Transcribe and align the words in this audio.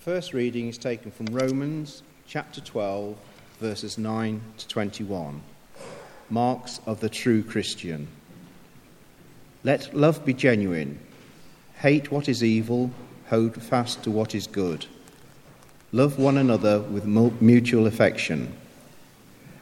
first 0.00 0.32
reading 0.32 0.66
is 0.66 0.78
taken 0.78 1.10
from 1.10 1.26
Romans 1.26 2.02
chapter 2.26 2.62
12, 2.62 3.18
verses 3.58 3.98
9 3.98 4.40
to 4.56 4.66
21. 4.66 5.42
Marks 6.30 6.80
of 6.86 7.00
the 7.00 7.08
true 7.10 7.42
Christian. 7.42 8.08
Let 9.62 9.94
love 9.94 10.24
be 10.24 10.32
genuine. 10.32 10.98
Hate 11.80 12.10
what 12.10 12.30
is 12.30 12.42
evil, 12.42 12.90
hold 13.28 13.62
fast 13.62 14.02
to 14.04 14.10
what 14.10 14.34
is 14.34 14.46
good. 14.46 14.86
Love 15.92 16.18
one 16.18 16.38
another 16.38 16.80
with 16.80 17.04
mutual 17.04 17.86
affection. 17.86 18.54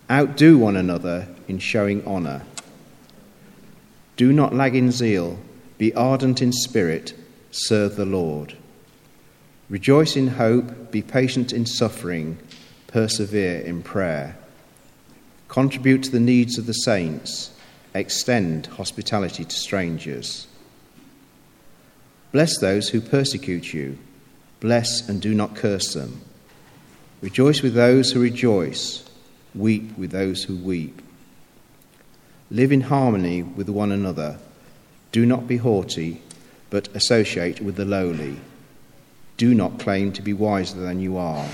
Outdo 0.09 0.57
one 0.57 0.77
another 0.77 1.27
in 1.49 1.59
showing 1.59 2.07
honour. 2.07 2.43
Do 4.17 4.33
not 4.33 4.55
lag 4.55 4.77
in 4.77 4.93
zeal, 4.93 5.41
be 5.79 5.93
ardent 5.95 6.41
in 6.41 6.53
spirit, 6.53 7.13
serve 7.51 7.97
the 7.97 8.07
Lord. 8.07 8.58
Rejoice 9.71 10.17
in 10.17 10.29
hope, 10.29 10.91
be 10.91 11.03
patient 11.03 11.53
in 11.53 11.67
suffering, 11.67 12.39
persevere 12.87 13.61
in 13.61 13.83
prayer. 13.83 14.37
Contribute 15.49 16.05
to 16.05 16.11
the 16.11 16.21
needs 16.21 16.57
of 16.57 16.67
the 16.67 16.73
saints, 16.73 17.51
extend 17.95 18.67
hospitality 18.67 19.45
to 19.45 19.57
strangers. 19.57 20.47
Bless 22.33 22.59
those 22.59 22.89
who 22.89 23.01
persecute 23.01 23.75
you, 23.75 23.99
bless 24.61 25.07
and 25.09 25.21
do 25.21 25.35
not 25.35 25.55
curse 25.55 25.93
them. 25.93 26.23
Rejoice 27.21 27.63
with 27.63 27.75
those 27.75 28.13
who 28.13 28.21
rejoice, 28.21 29.05
weep 29.55 29.97
with 29.99 30.13
those 30.13 30.45
who 30.45 30.57
weep. 30.57 31.03
Live 32.51 32.73
in 32.73 32.83
harmony 32.83 33.43
with 33.43 33.69
one 33.69 33.93
another. 33.93 34.39
Do 35.13 35.27
not 35.27 35.47
be 35.47 35.59
haughty, 35.59 36.23
but 36.71 36.89
associate 36.95 37.61
with 37.61 37.77
the 37.77 37.85
lowly. 37.85 38.39
Do 39.39 39.55
not 39.55 39.79
claim 39.79 40.13
to 40.13 40.23
be 40.23 40.33
wiser 40.33 40.81
than 40.81 40.99
you 40.99 41.17
are. 41.17 41.49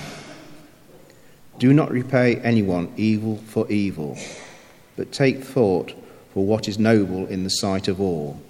Do 1.59 1.71
not 1.71 1.91
repay 1.91 2.37
anyone 2.37 2.91
evil 2.97 3.37
for 3.37 3.71
evil, 3.71 4.17
but 4.97 5.11
take 5.11 5.43
thought 5.43 5.93
for 6.33 6.45
what 6.45 6.67
is 6.67 6.79
noble 6.79 7.27
in 7.27 7.43
the 7.43 7.49
sight 7.49 7.87
of 7.87 8.01
all. 8.01 8.41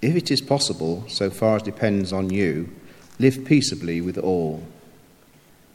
If 0.00 0.16
it 0.16 0.30
is 0.30 0.40
possible, 0.40 1.04
so 1.06 1.28
far 1.28 1.56
as 1.56 1.62
depends 1.62 2.10
on 2.10 2.30
you, 2.30 2.70
live 3.18 3.44
peaceably 3.44 4.00
with 4.00 4.16
all. 4.16 4.62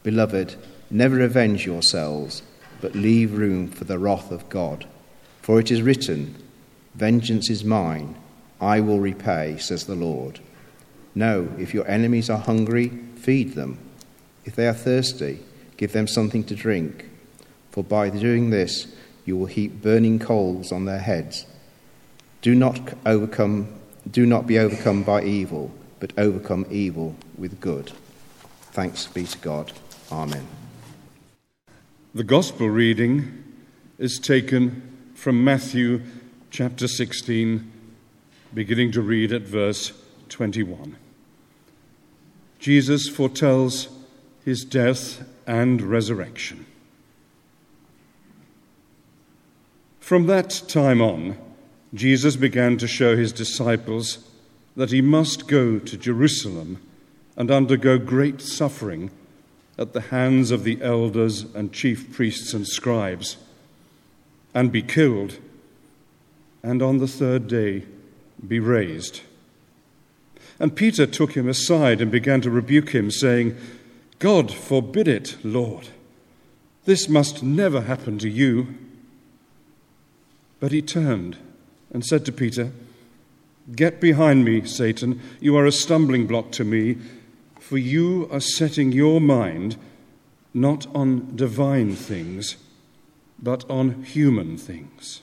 Beloved, 0.02 0.56
never 0.90 1.20
avenge 1.20 1.64
yourselves, 1.64 2.42
but 2.80 2.96
leave 2.96 3.32
room 3.32 3.68
for 3.68 3.84
the 3.84 3.98
wrath 3.98 4.32
of 4.32 4.48
God. 4.48 4.86
For 5.40 5.60
it 5.60 5.70
is 5.70 5.82
written, 5.82 6.34
Vengeance 6.96 7.48
is 7.48 7.64
mine, 7.64 8.16
I 8.60 8.80
will 8.80 8.98
repay, 8.98 9.56
says 9.58 9.84
the 9.84 9.94
Lord. 9.94 10.40
No, 11.14 11.48
if 11.58 11.72
your 11.72 11.86
enemies 11.88 12.28
are 12.28 12.38
hungry, 12.38 12.88
feed 13.16 13.54
them. 13.54 13.78
If 14.44 14.56
they 14.56 14.66
are 14.66 14.74
thirsty, 14.74 15.40
give 15.76 15.92
them 15.92 16.08
something 16.08 16.44
to 16.44 16.54
drink. 16.54 17.08
For 17.70 17.84
by 17.84 18.10
doing 18.10 18.50
this, 18.50 18.86
you 19.24 19.36
will 19.36 19.46
heap 19.46 19.80
burning 19.80 20.18
coals 20.18 20.72
on 20.72 20.84
their 20.84 20.98
heads. 20.98 21.46
Do 22.42 22.54
not 22.54 22.78
overcome 23.06 23.68
do 24.10 24.26
not 24.26 24.46
be 24.46 24.58
overcome 24.58 25.02
by 25.02 25.22
evil, 25.22 25.70
but 25.98 26.12
overcome 26.18 26.66
evil 26.70 27.16
with 27.38 27.60
good. 27.60 27.90
Thanks 28.72 29.06
be 29.06 29.24
to 29.24 29.38
God. 29.38 29.72
Amen. 30.12 30.46
The 32.14 32.24
gospel 32.24 32.68
reading 32.68 33.44
is 33.98 34.18
taken 34.18 35.12
from 35.14 35.42
Matthew 35.42 36.02
chapter 36.50 36.86
16, 36.86 37.70
beginning 38.52 38.92
to 38.92 39.00
read 39.00 39.32
at 39.32 39.42
verse 39.42 39.92
21. 40.28 40.96
Jesus 42.64 43.10
foretells 43.10 43.88
his 44.42 44.64
death 44.64 45.22
and 45.46 45.82
resurrection. 45.82 46.64
From 50.00 50.28
that 50.28 50.62
time 50.66 51.02
on, 51.02 51.36
Jesus 51.92 52.36
began 52.36 52.78
to 52.78 52.88
show 52.88 53.18
his 53.18 53.34
disciples 53.34 54.26
that 54.76 54.92
he 54.92 55.02
must 55.02 55.46
go 55.46 55.78
to 55.78 55.96
Jerusalem 55.98 56.80
and 57.36 57.50
undergo 57.50 57.98
great 57.98 58.40
suffering 58.40 59.10
at 59.76 59.92
the 59.92 60.00
hands 60.00 60.50
of 60.50 60.64
the 60.64 60.80
elders 60.80 61.42
and 61.54 61.70
chief 61.70 62.14
priests 62.14 62.54
and 62.54 62.66
scribes, 62.66 63.36
and 64.54 64.72
be 64.72 64.80
killed, 64.80 65.36
and 66.62 66.80
on 66.80 66.96
the 66.96 67.08
third 67.08 67.46
day 67.46 67.84
be 68.48 68.58
raised. 68.58 69.20
And 70.58 70.76
Peter 70.76 71.06
took 71.06 71.32
him 71.32 71.48
aside 71.48 72.00
and 72.00 72.10
began 72.10 72.40
to 72.42 72.50
rebuke 72.50 72.90
him, 72.90 73.10
saying, 73.10 73.56
God 74.18 74.52
forbid 74.52 75.08
it, 75.08 75.36
Lord. 75.42 75.88
This 76.84 77.08
must 77.08 77.42
never 77.42 77.82
happen 77.82 78.18
to 78.18 78.28
you. 78.28 78.74
But 80.60 80.72
he 80.72 80.82
turned 80.82 81.36
and 81.92 82.04
said 82.04 82.24
to 82.26 82.32
Peter, 82.32 82.72
Get 83.74 84.00
behind 84.00 84.44
me, 84.44 84.64
Satan. 84.66 85.20
You 85.40 85.56
are 85.56 85.66
a 85.66 85.72
stumbling 85.72 86.26
block 86.26 86.52
to 86.52 86.64
me, 86.64 86.98
for 87.58 87.78
you 87.78 88.28
are 88.30 88.40
setting 88.40 88.92
your 88.92 89.20
mind 89.20 89.76
not 90.52 90.86
on 90.94 91.34
divine 91.34 91.96
things, 91.96 92.56
but 93.42 93.68
on 93.68 94.04
human 94.04 94.56
things. 94.56 95.22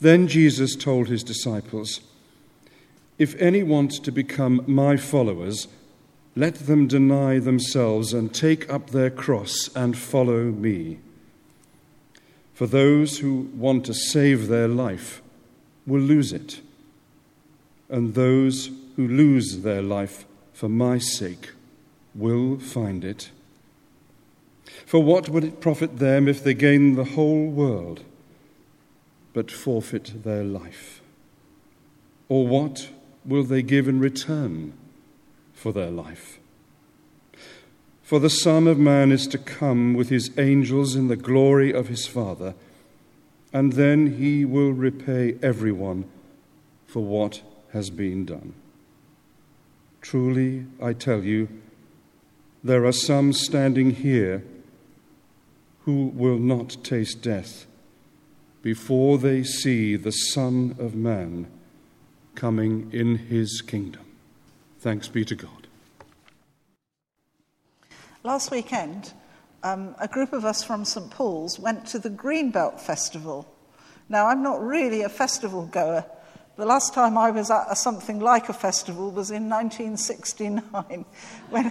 Then 0.00 0.26
Jesus 0.26 0.74
told 0.74 1.08
his 1.08 1.22
disciples, 1.22 2.00
if 3.20 3.36
any 3.38 3.62
want 3.62 3.92
to 4.02 4.10
become 4.10 4.64
my 4.66 4.96
followers, 4.96 5.68
let 6.34 6.54
them 6.54 6.86
deny 6.86 7.38
themselves 7.38 8.14
and 8.14 8.34
take 8.34 8.72
up 8.72 8.88
their 8.90 9.10
cross 9.10 9.68
and 9.76 9.98
follow 9.98 10.44
me. 10.44 10.98
For 12.54 12.66
those 12.66 13.18
who 13.18 13.50
want 13.54 13.84
to 13.84 13.92
save 13.92 14.48
their 14.48 14.68
life 14.68 15.20
will 15.86 16.00
lose 16.00 16.32
it, 16.32 16.62
and 17.90 18.14
those 18.14 18.70
who 18.96 19.06
lose 19.06 19.58
their 19.58 19.82
life 19.82 20.24
for 20.54 20.70
my 20.70 20.96
sake 20.96 21.50
will 22.14 22.58
find 22.58 23.04
it. 23.04 23.30
For 24.86 25.02
what 25.02 25.28
would 25.28 25.44
it 25.44 25.60
profit 25.60 25.98
them 25.98 26.26
if 26.26 26.42
they 26.42 26.54
gain 26.54 26.94
the 26.94 27.04
whole 27.04 27.48
world 27.48 28.02
but 29.34 29.50
forfeit 29.50 30.24
their 30.24 30.42
life? 30.42 31.02
Or 32.30 32.46
what 32.46 32.88
will 33.24 33.44
they 33.44 33.62
give 33.62 33.88
in 33.88 34.00
return 34.00 34.72
for 35.52 35.72
their 35.72 35.90
life? 35.90 36.38
For 38.02 38.18
the 38.18 38.30
Son 38.30 38.66
of 38.66 38.78
Man 38.78 39.12
is 39.12 39.26
to 39.28 39.38
come 39.38 39.94
with 39.94 40.08
his 40.08 40.36
angels 40.36 40.96
in 40.96 41.08
the 41.08 41.16
glory 41.16 41.72
of 41.72 41.88
his 41.88 42.06
Father, 42.06 42.54
and 43.52 43.74
then 43.74 44.16
he 44.18 44.44
will 44.44 44.72
repay 44.72 45.38
everyone 45.42 46.06
for 46.86 47.04
what 47.04 47.42
has 47.72 47.90
been 47.90 48.24
done. 48.24 48.54
Truly, 50.00 50.66
I 50.82 50.92
tell 50.92 51.22
you, 51.22 51.48
there 52.64 52.84
are 52.84 52.92
some 52.92 53.32
standing 53.32 53.92
here 53.92 54.42
who 55.84 56.06
will 56.06 56.38
not 56.38 56.82
taste 56.82 57.22
death 57.22 57.66
before 58.62 59.18
they 59.18 59.42
see 59.42 59.96
the 59.96 60.10
Son 60.10 60.74
of 60.78 60.94
Man 60.94 61.46
coming 62.40 62.90
in 62.90 63.18
his 63.18 63.60
kingdom. 63.60 64.00
Thanks 64.78 65.08
be 65.08 65.26
to 65.26 65.34
God. 65.34 65.66
Last 68.22 68.50
weekend, 68.50 69.12
um, 69.62 69.94
a 70.00 70.08
group 70.08 70.32
of 70.32 70.46
us 70.46 70.64
from 70.64 70.86
St 70.86 71.10
Paul's 71.10 71.58
went 71.58 71.86
to 71.88 71.98
the 71.98 72.08
Greenbelt 72.08 72.80
Festival. 72.80 73.46
Now, 74.08 74.26
I'm 74.26 74.42
not 74.42 74.58
really 74.62 75.02
a 75.02 75.10
festival 75.10 75.66
goer. 75.66 76.06
The 76.56 76.64
last 76.64 76.94
time 76.94 77.18
I 77.18 77.30
was 77.30 77.50
at 77.50 77.66
a, 77.68 77.76
something 77.76 78.20
like 78.20 78.48
a 78.48 78.54
festival 78.54 79.10
was 79.10 79.30
in 79.30 79.50
1969 79.50 81.04
when, 81.50 81.66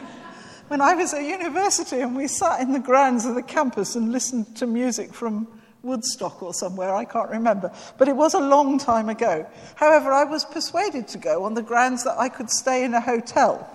when 0.67 0.81
I 0.81 0.93
was 0.93 1.15
at 1.15 1.23
university 1.23 2.01
and 2.01 2.15
we 2.15 2.27
sat 2.27 2.61
in 2.61 2.73
the 2.73 2.79
grounds 2.79 3.25
of 3.25 3.33
the 3.33 3.41
campus 3.41 3.95
and 3.95 4.11
listened 4.11 4.55
to 4.57 4.67
music 4.67 5.15
from 5.15 5.47
Woodstock 5.81 6.43
or 6.43 6.53
somewhere, 6.53 6.93
I 6.93 7.05
can't 7.05 7.29
remember. 7.29 7.71
But 7.97 8.07
it 8.07 8.15
was 8.15 8.33
a 8.33 8.39
long 8.39 8.77
time 8.77 9.09
ago. 9.09 9.47
However, 9.75 10.11
I 10.11 10.23
was 10.23 10.45
persuaded 10.45 11.07
to 11.09 11.17
go 11.17 11.43
on 11.43 11.53
the 11.53 11.61
grounds 11.61 12.03
that 12.03 12.19
I 12.19 12.29
could 12.29 12.49
stay 12.49 12.83
in 12.83 12.93
a 12.93 13.01
hotel 13.01 13.69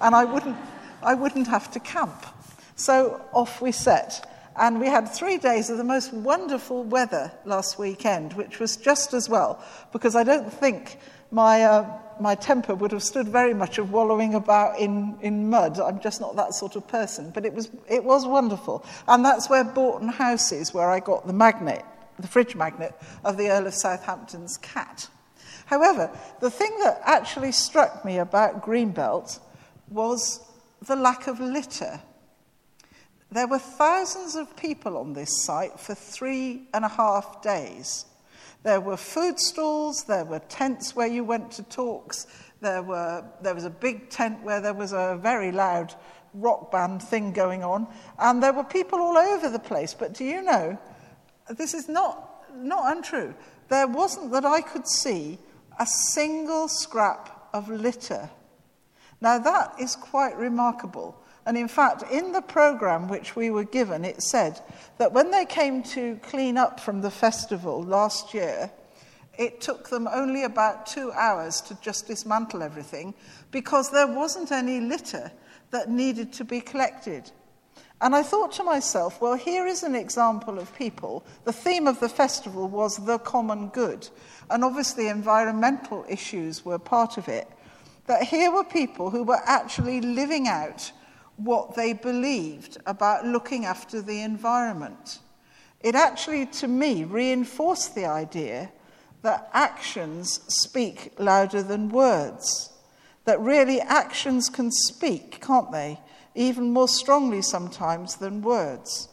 and 0.00 0.14
I 0.14 0.24
wouldn't, 0.24 0.56
I 1.02 1.14
wouldn't 1.14 1.48
have 1.48 1.70
to 1.72 1.80
camp. 1.80 2.26
So 2.76 3.20
off 3.32 3.60
we 3.60 3.72
set. 3.72 4.26
And 4.56 4.80
we 4.80 4.88
had 4.88 5.08
three 5.08 5.38
days 5.38 5.70
of 5.70 5.78
the 5.78 5.84
most 5.84 6.12
wonderful 6.12 6.82
weather 6.82 7.32
last 7.44 7.78
weekend, 7.78 8.32
which 8.34 8.58
was 8.58 8.76
just 8.76 9.14
as 9.14 9.28
well, 9.28 9.62
because 9.92 10.16
I 10.16 10.24
don't 10.24 10.52
think 10.52 10.98
my, 11.30 11.62
uh, 11.62 11.98
my 12.20 12.34
temper 12.34 12.74
would 12.74 12.92
have 12.92 13.02
stood 13.02 13.28
very 13.28 13.54
much 13.54 13.78
of 13.78 13.92
wallowing 13.92 14.34
about 14.34 14.78
in, 14.78 15.16
in 15.22 15.48
mud. 15.48 15.78
I'm 15.78 16.00
just 16.00 16.20
not 16.20 16.36
that 16.36 16.54
sort 16.54 16.76
of 16.76 16.86
person. 16.88 17.30
But 17.30 17.46
it 17.46 17.54
was, 17.54 17.70
it 17.88 18.04
was 18.04 18.26
wonderful. 18.26 18.84
And 19.06 19.24
that's 19.24 19.48
where 19.48 19.64
Boughton 19.64 20.08
House 20.08 20.52
is, 20.52 20.74
where 20.74 20.90
I 20.90 21.00
got 21.00 21.26
the 21.26 21.32
magnet, 21.32 21.84
the 22.18 22.28
fridge 22.28 22.56
magnet 22.56 22.94
of 23.24 23.36
the 23.36 23.50
Earl 23.50 23.66
of 23.66 23.74
Southampton's 23.74 24.56
cat. 24.58 25.08
However, 25.66 26.10
the 26.40 26.50
thing 26.50 26.76
that 26.82 27.00
actually 27.04 27.52
struck 27.52 28.04
me 28.04 28.18
about 28.18 28.62
Greenbelt 28.62 29.38
was 29.88 30.40
the 30.82 30.96
lack 30.96 31.26
of 31.26 31.38
litter. 31.38 32.00
There 33.30 33.46
were 33.46 33.60
thousands 33.60 34.34
of 34.34 34.56
people 34.56 34.96
on 34.96 35.12
this 35.12 35.44
site 35.44 35.78
for 35.78 35.94
three 35.94 36.62
and 36.74 36.84
a 36.84 36.88
half 36.88 37.40
days. 37.42 38.06
There 38.62 38.80
were 38.80 38.96
food 38.96 39.38
stalls, 39.38 40.04
there 40.04 40.24
were 40.24 40.40
tents 40.40 40.94
where 40.94 41.06
you 41.06 41.24
went 41.24 41.50
to 41.52 41.62
talks, 41.62 42.26
there, 42.60 42.82
were, 42.82 43.24
there 43.42 43.54
was 43.54 43.64
a 43.64 43.70
big 43.70 44.10
tent 44.10 44.42
where 44.42 44.60
there 44.60 44.74
was 44.74 44.92
a 44.92 45.18
very 45.20 45.50
loud 45.50 45.94
rock 46.34 46.70
band 46.70 47.02
thing 47.02 47.32
going 47.32 47.64
on, 47.64 47.86
and 48.18 48.42
there 48.42 48.52
were 48.52 48.64
people 48.64 48.98
all 48.98 49.16
over 49.16 49.48
the 49.48 49.58
place. 49.58 49.94
But 49.94 50.12
do 50.12 50.24
you 50.24 50.42
know, 50.42 50.78
this 51.48 51.72
is 51.72 51.88
not, 51.88 52.44
not 52.54 52.96
untrue. 52.96 53.34
There 53.68 53.86
wasn't 53.86 54.32
that 54.32 54.44
I 54.44 54.60
could 54.60 54.86
see 54.86 55.38
a 55.78 55.86
single 55.86 56.68
scrap 56.68 57.48
of 57.54 57.68
litter. 57.70 58.28
Now, 59.22 59.38
that 59.38 59.74
is 59.80 59.96
quite 59.96 60.36
remarkable. 60.36 61.16
And 61.46 61.56
in 61.56 61.68
fact, 61.68 62.04
in 62.10 62.32
the 62.32 62.42
program 62.42 63.08
which 63.08 63.34
we 63.34 63.50
were 63.50 63.64
given, 63.64 64.04
it 64.04 64.22
said 64.22 64.60
that 64.98 65.12
when 65.12 65.30
they 65.30 65.44
came 65.44 65.82
to 65.84 66.16
clean 66.22 66.58
up 66.58 66.80
from 66.80 67.00
the 67.00 67.10
festival 67.10 67.82
last 67.82 68.34
year, 68.34 68.70
it 69.38 69.60
took 69.60 69.88
them 69.88 70.06
only 70.12 70.44
about 70.44 70.86
two 70.86 71.12
hours 71.12 71.62
to 71.62 71.80
just 71.80 72.06
dismantle 72.06 72.62
everything 72.62 73.14
because 73.50 73.90
there 73.90 74.06
wasn't 74.06 74.52
any 74.52 74.80
litter 74.80 75.32
that 75.70 75.88
needed 75.88 76.32
to 76.34 76.44
be 76.44 76.60
collected. 76.60 77.30
And 78.02 78.14
I 78.14 78.22
thought 78.22 78.52
to 78.52 78.64
myself, 78.64 79.20
well, 79.20 79.34
here 79.34 79.66
is 79.66 79.82
an 79.82 79.94
example 79.94 80.58
of 80.58 80.74
people. 80.76 81.24
The 81.44 81.52
theme 81.52 81.86
of 81.86 82.00
the 82.00 82.08
festival 82.08 82.68
was 82.68 82.96
the 82.96 83.18
common 83.18 83.68
good. 83.68 84.08
And 84.50 84.64
obviously, 84.64 85.08
environmental 85.08 86.04
issues 86.08 86.64
were 86.64 86.78
part 86.78 87.18
of 87.18 87.28
it. 87.28 87.48
That 88.06 88.24
here 88.24 88.50
were 88.50 88.64
people 88.64 89.10
who 89.10 89.22
were 89.22 89.40
actually 89.44 90.00
living 90.00 90.48
out 90.48 90.92
what 91.44 91.74
they 91.74 91.92
believed 91.92 92.78
about 92.86 93.26
looking 93.26 93.64
after 93.64 94.00
the 94.00 94.20
environment. 94.22 95.18
It 95.80 95.94
actually, 95.94 96.46
to 96.46 96.68
me, 96.68 97.04
reinforced 97.04 97.94
the 97.94 98.06
idea 98.06 98.70
that 99.22 99.50
actions 99.52 100.40
speak 100.48 101.12
louder 101.18 101.62
than 101.62 101.88
words. 101.88 102.72
That 103.24 103.40
really 103.40 103.80
actions 103.80 104.48
can 104.48 104.70
speak, 104.70 105.40
can't 105.40 105.72
they? 105.72 105.98
even 106.34 106.72
more 106.72 106.88
strongly 106.88 107.42
sometimes 107.42 108.16
than 108.16 108.42
words. 108.42 109.08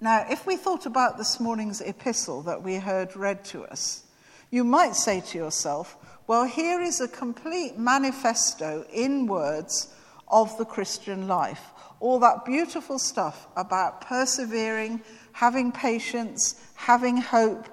Now, 0.00 0.26
if 0.30 0.46
we 0.46 0.56
thought 0.56 0.86
about 0.86 1.18
this 1.18 1.40
morning's 1.40 1.80
epistle 1.80 2.42
that 2.42 2.62
we 2.62 2.76
heard 2.76 3.16
read 3.16 3.44
to 3.46 3.64
us, 3.64 4.04
you 4.50 4.64
might 4.64 4.94
say 4.94 5.20
to 5.20 5.38
yourself, 5.38 5.96
well, 6.26 6.44
here 6.44 6.80
is 6.80 7.00
a 7.00 7.08
complete 7.08 7.78
manifesto 7.78 8.86
in 8.92 9.26
words 9.26 9.92
of 10.30 10.56
the 10.58 10.64
Christian 10.64 11.28
life. 11.28 11.72
All 12.00 12.18
that 12.20 12.44
beautiful 12.44 12.98
stuff 12.98 13.46
about 13.56 14.00
persevering, 14.00 15.02
having 15.32 15.72
patience, 15.72 16.60
having 16.74 17.16
hope, 17.16 17.68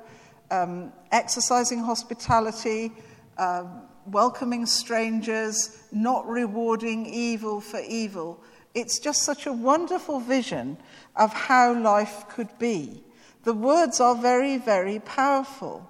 um, 0.52 0.92
exercising 1.12 1.80
hospitality, 1.80 2.92
um, 3.38 3.82
welcoming 4.06 4.66
strangers, 4.66 5.84
not 5.92 6.28
rewarding 6.28 7.06
evil 7.06 7.62
for 7.62 7.80
evil. 7.88 8.44
It's 8.74 9.00
just 9.00 9.24
such 9.24 9.46
a 9.46 9.54
wonderful 9.54 10.20
vision 10.20 10.78
of 11.16 11.34
how 11.34 11.74
life 11.80 12.26
could 12.30 12.58
be. 12.60 13.04
The 13.44 13.54
words 13.54 14.00
are 14.00 14.16
very, 14.16 14.58
very 14.58 15.00
powerful. 15.00 15.90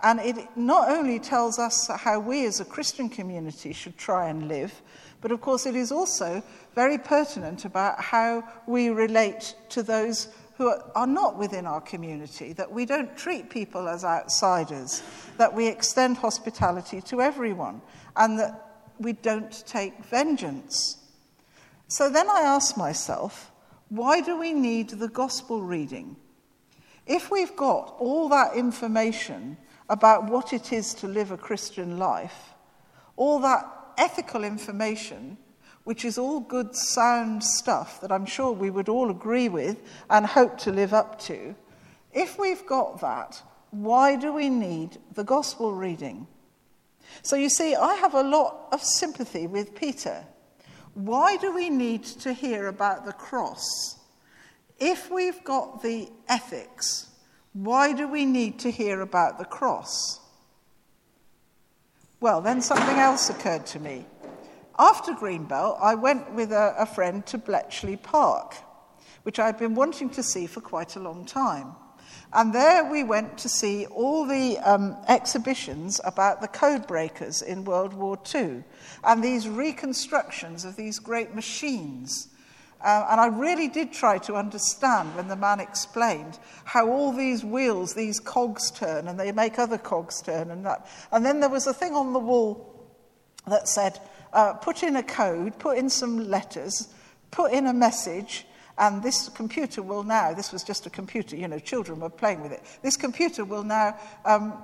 And 0.00 0.20
it 0.20 0.36
not 0.56 0.90
only 0.90 1.18
tells 1.18 1.58
us 1.58 1.88
how 1.88 2.20
we 2.20 2.46
as 2.46 2.60
a 2.60 2.64
Christian 2.64 3.08
community 3.08 3.72
should 3.72 3.96
try 3.96 4.28
and 4.28 4.46
live, 4.46 4.80
but 5.20 5.32
of 5.32 5.40
course 5.40 5.66
it 5.66 5.76
is 5.76 5.90
also 5.90 6.42
very 6.74 6.98
pertinent 6.98 7.64
about 7.64 8.00
how 8.00 8.42
we 8.66 8.88
relate 8.88 9.54
to 9.70 9.82
those 9.82 10.28
who 10.56 10.72
are 10.94 11.06
not 11.06 11.38
within 11.38 11.66
our 11.66 11.80
community, 11.80 12.52
that 12.52 12.70
we 12.70 12.84
don't 12.84 13.16
treat 13.16 13.48
people 13.48 13.88
as 13.88 14.04
outsiders, 14.04 15.02
that 15.36 15.54
we 15.54 15.68
extend 15.68 16.16
hospitality 16.16 17.00
to 17.00 17.20
everyone, 17.22 17.80
and 18.16 18.38
that 18.38 18.80
we 18.98 19.12
don't 19.12 19.64
take 19.66 20.04
vengeance. 20.04 20.96
So 21.86 22.10
then 22.10 22.28
I 22.28 22.40
ask 22.40 22.76
myself, 22.76 23.52
why 23.88 24.20
do 24.20 24.36
we 24.36 24.52
need 24.52 24.90
the 24.90 25.08
gospel 25.08 25.62
reading? 25.62 26.16
If 27.06 27.30
we've 27.30 27.56
got 27.56 27.94
all 27.98 28.28
that 28.28 28.54
information 28.56 29.56
about 29.88 30.28
what 30.28 30.52
it 30.52 30.72
is 30.72 30.92
to 30.94 31.06
live 31.06 31.30
a 31.30 31.38
Christian 31.38 31.98
life, 31.98 32.52
all 33.16 33.38
that 33.40 33.77
ethical 33.98 34.44
information, 34.44 35.36
which 35.84 36.04
is 36.04 36.18
all 36.18 36.40
good, 36.40 36.74
sound 36.74 37.42
stuff 37.42 38.00
that 38.00 38.12
I'm 38.12 38.26
sure 38.26 38.52
we 38.52 38.70
would 38.70 38.88
all 38.88 39.10
agree 39.10 39.48
with 39.48 39.82
and 40.08 40.24
hope 40.24 40.58
to 40.58 40.72
live 40.72 40.94
up 40.94 41.20
to, 41.22 41.54
if 42.12 42.38
we've 42.38 42.66
got 42.66 43.00
that, 43.00 43.42
why 43.70 44.16
do 44.16 44.32
we 44.32 44.48
need 44.48 44.98
the 45.14 45.24
gospel 45.24 45.74
reading? 45.74 46.26
So 47.22 47.36
you 47.36 47.48
see, 47.48 47.74
I 47.74 47.94
have 47.94 48.14
a 48.14 48.22
lot 48.22 48.68
of 48.72 48.82
sympathy 48.82 49.46
with 49.46 49.74
Peter. 49.74 50.24
Why 50.94 51.36
do 51.36 51.54
we 51.54 51.70
need 51.70 52.04
to 52.04 52.32
hear 52.32 52.68
about 52.68 53.04
the 53.04 53.12
cross? 53.12 53.98
If 54.78 55.10
we've 55.10 55.42
got 55.44 55.82
the 55.82 56.08
ethics, 56.28 57.08
why 57.52 57.92
do 57.92 58.06
we 58.08 58.24
need 58.24 58.58
to 58.60 58.70
hear 58.70 59.00
about 59.00 59.38
the 59.38 59.44
cross? 59.44 60.20
Well, 62.20 62.40
then 62.40 62.60
something 62.60 62.98
else 62.98 63.30
occurred 63.30 63.64
to 63.66 63.78
me. 63.78 64.04
After 64.76 65.12
Greenbelt, 65.12 65.78
I 65.80 65.94
went 65.94 66.32
with 66.32 66.50
a, 66.50 66.74
a 66.76 66.84
friend 66.84 67.24
to 67.26 67.38
Bletchley 67.38 67.96
Park, 67.96 68.56
which 69.22 69.38
I'd 69.38 69.58
been 69.58 69.76
wanting 69.76 70.10
to 70.10 70.22
see 70.24 70.48
for 70.48 70.60
quite 70.60 70.96
a 70.96 71.00
long 71.00 71.24
time. 71.24 71.74
And 72.32 72.52
there 72.52 72.90
we 72.90 73.04
went 73.04 73.38
to 73.38 73.48
see 73.48 73.86
all 73.86 74.26
the 74.26 74.58
um, 74.58 74.96
exhibitions 75.06 76.00
about 76.04 76.40
the 76.40 76.48
code 76.48 76.88
breakers 76.88 77.40
in 77.40 77.64
World 77.64 77.94
War 77.94 78.18
II 78.34 78.64
and 79.04 79.22
these 79.22 79.48
reconstructions 79.48 80.64
of 80.64 80.74
these 80.74 80.98
great 80.98 81.36
machines. 81.36 82.28
Uh, 82.80 83.08
and 83.10 83.20
I 83.20 83.26
really 83.26 83.68
did 83.68 83.92
try 83.92 84.18
to 84.18 84.34
understand 84.34 85.14
when 85.16 85.26
the 85.26 85.36
man 85.36 85.58
explained 85.58 86.38
how 86.64 86.88
all 86.88 87.12
these 87.12 87.44
wheels, 87.44 87.94
these 87.94 88.20
cogs 88.20 88.70
turn, 88.70 89.08
and 89.08 89.18
they 89.18 89.32
make 89.32 89.58
other 89.58 89.78
cogs 89.78 90.22
turn, 90.22 90.50
and 90.50 90.64
that. 90.64 90.86
And 91.10 91.26
then 91.26 91.40
there 91.40 91.50
was 91.50 91.66
a 91.66 91.74
thing 91.74 91.94
on 91.94 92.12
the 92.12 92.20
wall 92.20 92.88
that 93.48 93.66
said, 93.66 93.98
uh, 94.32 94.54
put 94.54 94.82
in 94.82 94.96
a 94.96 95.02
code, 95.02 95.58
put 95.58 95.76
in 95.76 95.90
some 95.90 96.28
letters, 96.30 96.88
put 97.30 97.52
in 97.52 97.66
a 97.66 97.72
message, 97.72 98.46
and 98.78 99.02
this 99.02 99.28
computer 99.30 99.82
will 99.82 100.04
now, 100.04 100.32
this 100.32 100.52
was 100.52 100.62
just 100.62 100.86
a 100.86 100.90
computer, 100.90 101.34
you 101.34 101.48
know, 101.48 101.58
children 101.58 101.98
were 101.98 102.08
playing 102.10 102.42
with 102.42 102.52
it. 102.52 102.62
This 102.82 102.96
computer 102.96 103.44
will 103.44 103.64
now, 103.64 103.98
um, 104.24 104.54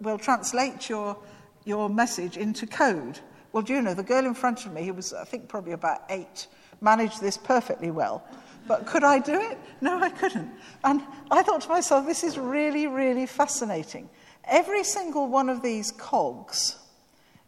will 0.00 0.18
translate 0.18 0.88
your, 0.88 1.18
your 1.64 1.90
message 1.90 2.38
into 2.38 2.66
code. 2.66 3.20
Well, 3.52 3.62
do 3.62 3.74
you 3.74 3.82
know, 3.82 3.94
the 3.94 4.02
girl 4.02 4.24
in 4.24 4.34
front 4.34 4.64
of 4.64 4.72
me, 4.72 4.86
who 4.86 4.94
was, 4.94 5.12
I 5.12 5.24
think, 5.24 5.48
probably 5.48 5.72
about 5.72 6.02
eight, 6.08 6.46
managed 6.80 7.20
this 7.20 7.36
perfectly 7.36 7.90
well. 7.90 8.24
But 8.66 8.86
could 8.86 9.02
I 9.02 9.18
do 9.18 9.32
it? 9.32 9.58
No, 9.80 9.98
I 9.98 10.10
couldn't. 10.10 10.50
And 10.84 11.02
I 11.30 11.42
thought 11.42 11.62
to 11.62 11.68
myself, 11.68 12.06
this 12.06 12.22
is 12.22 12.38
really, 12.38 12.86
really 12.86 13.26
fascinating. 13.26 14.10
Every 14.44 14.84
single 14.84 15.26
one 15.26 15.48
of 15.48 15.62
these 15.62 15.90
cogs 15.92 16.76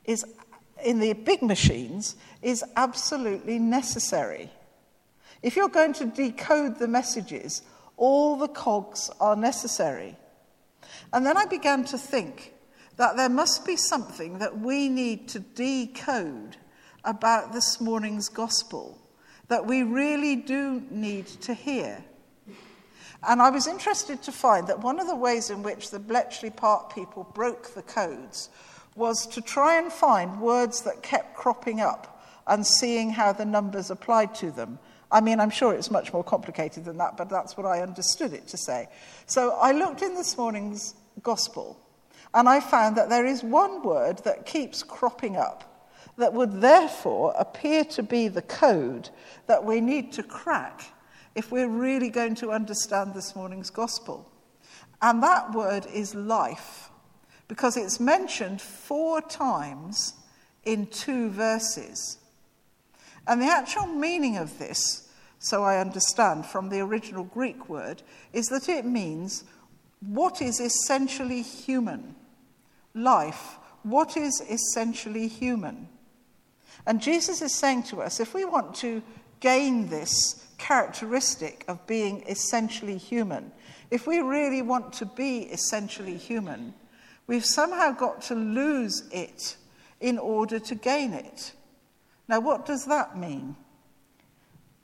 is 0.04 0.24
in 0.82 0.98
the 0.98 1.12
big 1.12 1.42
machines 1.42 2.16
is 2.40 2.64
absolutely 2.76 3.58
necessary. 3.58 4.50
If 5.42 5.56
you're 5.56 5.68
going 5.68 5.92
to 5.94 6.06
decode 6.06 6.78
the 6.78 6.88
messages, 6.88 7.62
all 7.96 8.36
the 8.36 8.48
cogs 8.48 9.10
are 9.20 9.36
necessary. 9.36 10.16
And 11.12 11.26
then 11.26 11.36
I 11.36 11.44
began 11.44 11.84
to 11.86 11.98
think 11.98 12.54
that 12.96 13.16
there 13.16 13.28
must 13.28 13.66
be 13.66 13.76
something 13.76 14.38
that 14.38 14.58
we 14.58 14.88
need 14.88 15.28
to 15.28 15.40
decode 15.40 16.56
about 17.04 17.52
this 17.52 17.80
morning's 17.80 18.28
gospel 18.28 18.98
that 19.50 19.66
we 19.66 19.82
really 19.82 20.36
do 20.36 20.80
need 20.90 21.26
to 21.26 21.52
hear. 21.52 22.02
And 23.28 23.42
I 23.42 23.50
was 23.50 23.66
interested 23.66 24.22
to 24.22 24.32
find 24.32 24.68
that 24.68 24.80
one 24.80 25.00
of 25.00 25.08
the 25.08 25.16
ways 25.16 25.50
in 25.50 25.64
which 25.64 25.90
the 25.90 25.98
Bletchley 25.98 26.50
Park 26.50 26.94
people 26.94 27.24
broke 27.34 27.74
the 27.74 27.82
codes 27.82 28.48
was 28.94 29.26
to 29.26 29.40
try 29.40 29.76
and 29.76 29.92
find 29.92 30.40
words 30.40 30.82
that 30.82 31.02
kept 31.02 31.34
cropping 31.36 31.80
up 31.80 32.24
and 32.46 32.64
seeing 32.64 33.10
how 33.10 33.32
the 33.32 33.44
numbers 33.44 33.90
applied 33.90 34.36
to 34.36 34.52
them. 34.52 34.78
I 35.10 35.20
mean, 35.20 35.40
I'm 35.40 35.50
sure 35.50 35.74
it's 35.74 35.90
much 35.90 36.12
more 36.12 36.24
complicated 36.24 36.84
than 36.84 36.98
that, 36.98 37.16
but 37.16 37.28
that's 37.28 37.56
what 37.56 37.66
I 37.66 37.82
understood 37.82 38.32
it 38.32 38.46
to 38.48 38.56
say. 38.56 38.88
So 39.26 39.50
I 39.60 39.72
looked 39.72 40.00
in 40.00 40.14
this 40.14 40.38
morning's 40.38 40.94
gospel 41.24 41.76
and 42.32 42.48
I 42.48 42.60
found 42.60 42.96
that 42.96 43.08
there 43.08 43.26
is 43.26 43.42
one 43.42 43.82
word 43.82 44.18
that 44.18 44.46
keeps 44.46 44.84
cropping 44.84 45.36
up 45.36 45.69
that 46.18 46.32
would 46.32 46.60
therefore 46.60 47.34
appear 47.38 47.84
to 47.84 48.02
be 48.02 48.28
the 48.28 48.42
code 48.42 49.10
that 49.46 49.64
we 49.64 49.80
need 49.80 50.12
to 50.12 50.22
crack 50.22 50.82
if 51.34 51.50
we're 51.50 51.68
really 51.68 52.10
going 52.10 52.34
to 52.36 52.50
understand 52.50 53.14
this 53.14 53.34
morning's 53.34 53.70
gospel. 53.70 54.30
And 55.00 55.22
that 55.22 55.52
word 55.52 55.86
is 55.86 56.14
life. 56.14 56.90
because 57.50 57.76
it's 57.76 57.98
mentioned 57.98 58.62
four 58.62 59.20
times 59.20 60.14
in 60.64 60.86
two 60.86 61.30
verses. 61.30 62.18
And 63.26 63.42
the 63.42 63.46
actual 63.46 63.88
meaning 63.88 64.36
of 64.36 64.56
this, 64.60 65.10
so 65.40 65.64
I 65.64 65.80
understand 65.80 66.46
from 66.46 66.68
the 66.68 66.78
original 66.78 67.24
Greek 67.24 67.68
word, 67.68 68.02
is 68.32 68.46
that 68.50 68.68
it 68.68 68.86
means 68.86 69.42
what 69.98 70.40
is 70.40 70.60
essentially 70.60 71.42
human. 71.42 72.14
Life, 72.94 73.58
what 73.82 74.16
is 74.16 74.40
essentially 74.48 75.26
human. 75.26 75.88
And 76.86 77.00
Jesus 77.00 77.42
is 77.42 77.54
saying 77.54 77.84
to 77.84 78.02
us 78.02 78.20
if 78.20 78.34
we 78.34 78.44
want 78.44 78.74
to 78.76 79.02
gain 79.40 79.88
this 79.88 80.46
characteristic 80.58 81.64
of 81.68 81.86
being 81.86 82.22
essentially 82.28 82.96
human, 82.96 83.52
if 83.90 84.06
we 84.06 84.20
really 84.20 84.62
want 84.62 84.92
to 84.94 85.06
be 85.06 85.40
essentially 85.40 86.16
human, 86.16 86.74
we've 87.26 87.44
somehow 87.44 87.92
got 87.92 88.22
to 88.22 88.34
lose 88.34 89.08
it 89.12 89.56
in 90.00 90.18
order 90.18 90.58
to 90.58 90.74
gain 90.74 91.12
it. 91.12 91.52
Now, 92.28 92.40
what 92.40 92.66
does 92.66 92.86
that 92.86 93.18
mean? 93.18 93.56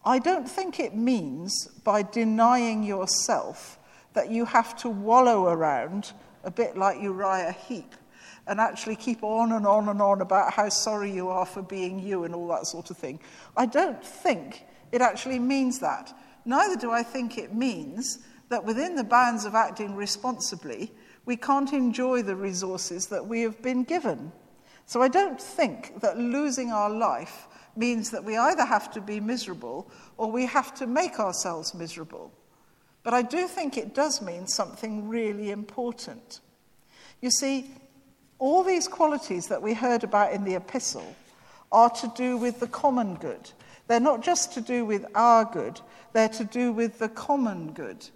I 0.04 0.18
don't 0.18 0.48
think 0.48 0.78
it 0.78 0.94
means 0.94 1.66
by 1.84 2.02
denying 2.02 2.82
yourself 2.82 3.78
that 4.14 4.30
you 4.30 4.44
have 4.44 4.76
to 4.78 4.88
wallow 4.88 5.46
around 5.48 6.12
a 6.44 6.50
bit 6.50 6.76
like 6.76 7.00
Uriah 7.00 7.52
Heep 7.52 7.94
and 8.46 8.60
actually 8.60 8.96
keep 8.96 9.22
on 9.22 9.52
and 9.52 9.66
on 9.66 9.88
and 9.88 10.00
on 10.00 10.20
about 10.20 10.52
how 10.52 10.68
sorry 10.68 11.10
you 11.10 11.28
are 11.28 11.46
for 11.46 11.62
being 11.62 11.98
you 11.98 12.24
and 12.24 12.34
all 12.34 12.48
that 12.48 12.66
sort 12.66 12.90
of 12.90 12.96
thing. 12.96 13.18
I 13.56 13.66
don't 13.66 14.02
think 14.04 14.64
it 14.92 15.00
actually 15.00 15.38
means 15.38 15.80
that. 15.80 16.12
Neither 16.44 16.76
do 16.76 16.90
I 16.90 17.02
think 17.02 17.38
it 17.38 17.54
means 17.54 18.20
that 18.48 18.64
within 18.64 18.94
the 18.94 19.04
bounds 19.04 19.44
of 19.44 19.54
acting 19.54 19.96
responsibly, 19.96 20.92
we 21.24 21.36
can't 21.36 21.72
enjoy 21.72 22.22
the 22.22 22.36
resources 22.36 23.06
that 23.08 23.26
we 23.26 23.42
have 23.42 23.60
been 23.60 23.82
given. 23.82 24.30
So 24.86 25.02
I 25.02 25.08
don't 25.08 25.40
think 25.40 26.00
that 26.00 26.16
losing 26.16 26.70
our 26.70 26.88
life 26.88 27.48
means 27.74 28.10
that 28.10 28.22
we 28.22 28.36
either 28.36 28.64
have 28.64 28.92
to 28.92 29.00
be 29.00 29.18
miserable 29.18 29.90
or 30.16 30.30
we 30.30 30.46
have 30.46 30.72
to 30.76 30.86
make 30.86 31.18
ourselves 31.18 31.74
miserable. 31.74 32.32
But 33.02 33.12
I 33.12 33.22
do 33.22 33.48
think 33.48 33.76
it 33.76 33.94
does 33.94 34.22
mean 34.22 34.46
something 34.46 35.08
really 35.08 35.50
important. 35.50 36.40
You 37.20 37.30
see, 37.30 37.70
all 38.38 38.62
these 38.62 38.88
qualities 38.88 39.48
that 39.48 39.62
we 39.62 39.74
heard 39.74 40.04
about 40.04 40.32
in 40.32 40.44
the 40.44 40.54
epistle 40.54 41.16
are 41.72 41.90
to 41.90 42.12
do 42.16 42.36
with 42.36 42.60
the 42.60 42.66
common 42.66 43.14
good. 43.16 43.50
They're 43.86 44.00
not 44.00 44.22
just 44.22 44.52
to 44.54 44.60
do 44.60 44.84
with 44.84 45.06
our 45.14 45.44
good, 45.44 45.80
they're 46.12 46.28
to 46.30 46.44
do 46.44 46.72
with 46.72 46.98
the 46.98 47.08
common 47.08 47.72
good. 47.72 48.08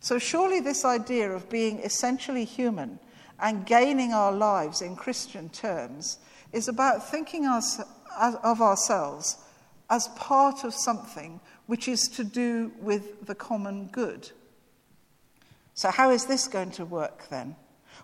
So, 0.00 0.18
surely, 0.18 0.60
this 0.60 0.84
idea 0.84 1.30
of 1.30 1.48
being 1.48 1.78
essentially 1.80 2.44
human 2.44 2.98
and 3.38 3.64
gaining 3.66 4.12
our 4.12 4.32
lives 4.32 4.82
in 4.82 4.96
Christian 4.96 5.48
terms 5.48 6.18
is 6.52 6.68
about 6.68 7.08
thinking 7.08 7.46
of 7.46 8.60
ourselves 8.60 9.36
as 9.90 10.08
part 10.08 10.64
of 10.64 10.74
something 10.74 11.40
which 11.66 11.86
is 11.86 12.08
to 12.08 12.24
do 12.24 12.72
with 12.80 13.26
the 13.26 13.34
common 13.34 13.86
good. 13.86 14.30
So, 15.74 15.90
how 15.90 16.10
is 16.10 16.26
this 16.26 16.48
going 16.48 16.72
to 16.72 16.84
work 16.84 17.28
then? 17.28 17.54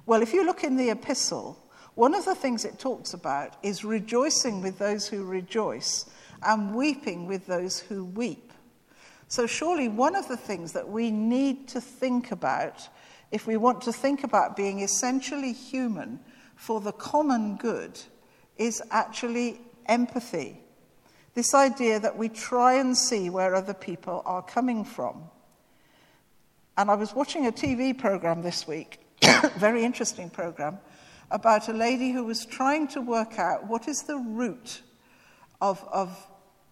Well, 0.07 0.23
if 0.23 0.33
you 0.33 0.45
look 0.45 0.65
in 0.65 0.77
the 0.77 0.91
epistle, 0.91 1.59
one 1.95 2.15
of 2.15 2.25
the 2.25 2.35
things 2.35 2.65
it 2.65 2.79
talks 2.79 3.13
about 3.15 3.57
is 3.63 3.85
rejoicing 3.85 4.63
with 4.63 4.79
those 4.79 5.09
who 5.09 5.25
rejoice 5.25 6.07
and 6.43 6.75
weeping 6.75 7.27
with 7.27 7.47
those 7.47 7.81
who 7.81 8.05
weep. 8.05 8.53
So, 9.29 9.47
surely, 9.47 9.89
one 9.89 10.15
of 10.15 10.29
the 10.29 10.37
things 10.37 10.73
that 10.73 10.89
we 10.89 11.11
need 11.11 11.69
to 11.69 11.81
think 11.81 12.31
about 12.31 12.89
if 13.31 13.47
we 13.47 13.57
want 13.57 13.83
to 13.83 13.93
think 13.93 14.25
about 14.25 14.57
being 14.57 14.81
essentially 14.81 15.53
human 15.53 16.21
for 16.57 16.81
the 16.81 16.93
common 16.93 17.57
good 17.57 18.01
is 18.57 18.83
actually 18.91 19.61
empathy. 19.87 20.61
This 21.35 21.55
idea 21.55 22.01
that 22.01 22.17
we 22.17 22.29
try 22.29 22.75
and 22.75 22.97
see 22.97 23.31
where 23.31 23.55
other 23.55 23.75
people 23.75 24.23
are 24.25 24.43
coming 24.43 24.85
from. 24.85 25.25
And 26.77 26.91
I 26.91 26.95
was 26.95 27.15
watching 27.15 27.47
a 27.47 27.53
TV 27.53 27.97
program 27.97 28.43
this 28.43 28.67
week, 28.67 29.01
very 29.57 29.85
interesting 29.85 30.31
program, 30.31 30.79
about 31.31 31.69
a 31.69 31.73
lady 31.73 32.11
who 32.13 32.25
was 32.25 32.47
trying 32.47 32.89
to 32.89 33.01
work 33.01 33.39
out 33.39 33.67
what 33.67 33.89
is 33.89 34.03
the 34.03 34.17
root 34.17 34.83
of, 35.61 35.85
of 35.93 36.17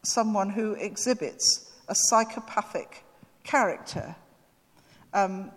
someone 0.03 0.51
who 0.51 0.73
exhibits 0.75 1.73
a 1.89 1.95
psychopathic 1.95 3.05
character. 3.45 4.15
Um, 5.13 5.51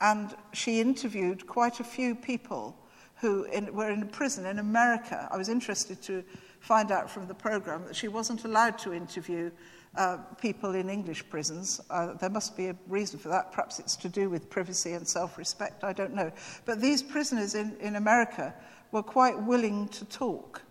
and 0.00 0.34
she 0.52 0.80
interviewed 0.80 1.46
quite 1.46 1.80
a 1.80 1.84
few 1.84 2.14
people 2.14 2.76
who 3.20 3.44
in, 3.44 3.72
were 3.74 3.90
in 3.90 4.08
prison 4.08 4.46
in 4.46 4.58
America. 4.58 5.28
I 5.30 5.36
was 5.36 5.48
interested 5.48 6.00
to 6.02 6.24
find 6.60 6.90
out 6.90 7.10
from 7.10 7.26
the 7.26 7.34
program 7.34 7.84
that 7.86 7.96
she 7.96 8.08
wasn't 8.08 8.44
allowed 8.44 8.78
to 8.78 8.94
interview 8.94 9.50
uh, 9.96 10.18
people 10.40 10.74
in 10.74 10.88
English 10.88 11.28
prisons. 11.28 11.80
Uh, 11.90 12.14
there 12.14 12.30
must 12.30 12.56
be 12.56 12.68
a 12.68 12.76
reason 12.86 13.18
for 13.18 13.28
that. 13.28 13.52
Perhaps 13.52 13.78
it's 13.78 13.96
to 13.96 14.08
do 14.08 14.30
with 14.30 14.48
privacy 14.48 14.92
and 14.92 15.06
self 15.06 15.36
respect. 15.36 15.84
I 15.84 15.92
don't 15.92 16.14
know. 16.14 16.30
But 16.64 16.80
these 16.80 17.02
prisoners 17.02 17.54
in, 17.54 17.76
in 17.80 17.96
America 17.96 18.54
were 18.92 19.02
quite 19.02 19.40
willing 19.40 19.88
to 19.88 20.04
talk. 20.04 20.62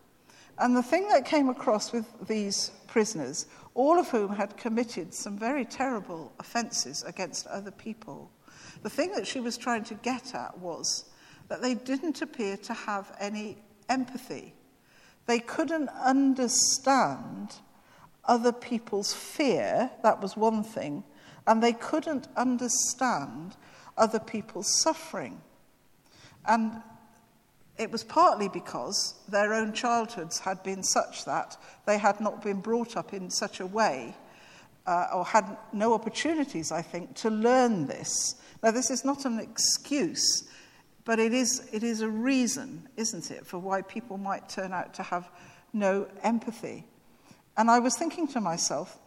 And 0.58 0.76
the 0.76 0.84
thing 0.84 1.08
that 1.10 1.26
came 1.26 1.50
across 1.50 1.92
with 1.94 2.06
these 2.28 2.72
prisoners, 2.88 3.46
all 3.76 3.98
of 3.98 4.10
whom 4.10 4.36
had 4.36 4.58
committed 4.58 5.14
some 5.14 5.38
very 5.38 5.64
terrible 5.64 6.34
offences 6.40 7.04
against 7.04 7.48
other 7.48 7.72
people, 7.72 8.30
the 8.84 8.90
thing 8.90 9.14
that 9.14 9.28
she 9.28 9.40
was 9.40 9.58
trying 9.58 9.84
to 9.86 9.94
get 9.96 10.36
at 10.36 10.58
was 10.60 11.06
that 11.48 11.62
they 11.62 11.76
didn't 11.76 12.22
appear 12.22 12.58
to 12.58 12.74
have 12.74 13.16
any 13.20 13.58
empathy. 13.88 14.54
They 15.28 15.40
couldn't 15.40 15.90
understand 15.90 17.56
other 18.30 18.52
people's 18.54 19.12
fear, 19.12 19.90
that 20.04 20.22
was 20.22 20.38
one 20.38 20.64
thing, 20.64 21.04
and 21.48 21.64
they 21.64 21.74
couldn't 21.74 22.28
understand 22.38 23.58
other 23.98 24.20
people's 24.20 24.80
suffering. 24.82 25.42
And 26.46 26.82
it 27.78 27.92
was 27.92 28.04
partly 28.04 28.48
because 28.48 29.16
their 29.28 29.54
own 29.54 29.74
childhoods 29.74 30.40
had 30.40 30.62
been 30.62 30.84
such 30.84 31.26
that 31.26 31.58
they 31.88 31.98
had 31.98 32.22
not 32.22 32.44
been 32.44 32.62
brought 32.62 32.96
up 32.96 33.14
in 33.14 33.32
such 33.32 33.60
a 33.60 33.66
way 33.66 34.16
uh, 34.86 35.08
or 35.14 35.26
had 35.26 35.58
no 35.74 35.94
opportunities, 35.94 36.72
I 36.72 36.84
think, 36.84 37.16
to 37.16 37.32
learn 37.32 37.88
this. 37.88 38.36
Now, 38.62 38.70
this 38.72 38.92
is 38.92 39.04
not 39.04 39.26
an 39.26 39.40
excuse, 39.40 40.48
but 41.04 41.18
it 41.18 41.34
is, 41.34 41.68
it 41.74 41.82
is 41.84 42.02
a 42.02 42.10
reason, 42.10 42.88
isn't 42.96 43.32
it, 43.32 43.48
for 43.48 43.58
why 43.58 43.82
people 43.82 44.20
might 44.20 44.50
turn 44.50 44.72
out 44.72 44.94
to 44.96 45.04
have 45.04 45.30
no 45.74 46.08
empathy. 46.22 46.86
And 47.60 47.70
I 47.70 47.80
was 47.80 47.98
thinking 47.98 48.26
to 48.30 48.40
myself 48.40 48.98